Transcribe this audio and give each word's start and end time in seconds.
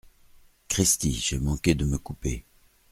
Cristi! 0.67 1.11
j’ai 1.11 1.37
manqué 1.37 1.75
de 1.75 1.85
me 1.85 1.99
couper! 1.99 2.43